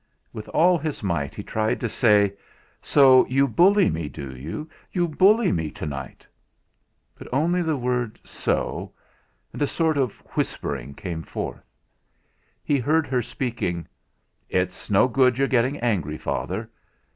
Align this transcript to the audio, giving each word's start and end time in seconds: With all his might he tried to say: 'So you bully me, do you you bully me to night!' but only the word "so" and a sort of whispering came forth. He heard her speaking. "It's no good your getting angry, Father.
With 0.33 0.47
all 0.47 0.79
his 0.79 1.03
might 1.03 1.35
he 1.35 1.43
tried 1.43 1.79
to 1.81 1.87
say: 1.87 2.33
'So 2.81 3.23
you 3.27 3.47
bully 3.47 3.87
me, 3.87 4.09
do 4.09 4.35
you 4.35 4.67
you 4.91 5.07
bully 5.07 5.51
me 5.51 5.69
to 5.69 5.85
night!' 5.85 6.25
but 7.15 7.27
only 7.31 7.61
the 7.61 7.77
word 7.77 8.19
"so" 8.23 8.93
and 9.53 9.61
a 9.61 9.67
sort 9.67 9.97
of 9.99 10.17
whispering 10.35 10.95
came 10.95 11.21
forth. 11.21 11.61
He 12.63 12.79
heard 12.79 13.05
her 13.05 13.21
speaking. 13.21 13.87
"It's 14.49 14.89
no 14.89 15.07
good 15.07 15.37
your 15.37 15.47
getting 15.47 15.77
angry, 15.77 16.17
Father. 16.17 16.71